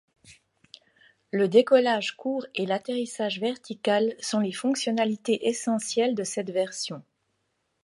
Le 1.29 1.47
décollage 1.47 2.15
court 2.17 2.47
et 2.55 2.65
l'atterrissage 2.65 3.39
vertical 3.39 4.15
sont 4.19 4.39
les 4.39 4.51
fonctionnalités 4.51 5.47
essentielles 5.47 6.15
de 6.15 6.23
cette 6.23 6.49
version. 6.49 7.03